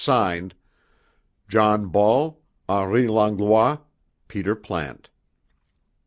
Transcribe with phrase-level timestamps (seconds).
[0.03, 0.55] Signed,
[1.47, 3.77] "JOHN BALL, HENRI LANGLOIS,
[4.27, 5.11] PETER PLANTE."